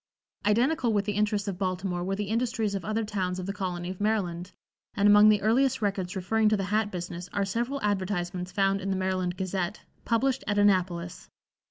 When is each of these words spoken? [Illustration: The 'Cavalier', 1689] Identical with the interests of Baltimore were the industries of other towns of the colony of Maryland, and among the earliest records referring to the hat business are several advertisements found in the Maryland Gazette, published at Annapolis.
[Illustration: 0.01 0.41
The 0.69 0.75
'Cavalier', 0.77 0.93
1689] 0.93 0.93
Identical 0.93 0.93
with 0.93 1.05
the 1.05 1.11
interests 1.13 1.47
of 1.47 1.59
Baltimore 1.59 2.03
were 2.03 2.15
the 2.15 2.23
industries 2.23 2.73
of 2.73 2.83
other 2.85 3.03
towns 3.05 3.37
of 3.37 3.45
the 3.45 3.53
colony 3.53 3.89
of 3.91 4.01
Maryland, 4.01 4.51
and 4.95 5.07
among 5.07 5.29
the 5.29 5.41
earliest 5.43 5.83
records 5.83 6.15
referring 6.15 6.49
to 6.49 6.57
the 6.57 6.73
hat 6.73 6.89
business 6.91 7.29
are 7.33 7.45
several 7.45 7.79
advertisements 7.83 8.51
found 8.51 8.81
in 8.81 8.89
the 8.89 8.97
Maryland 8.97 9.37
Gazette, 9.37 9.81
published 10.03 10.43
at 10.47 10.57
Annapolis. 10.57 11.29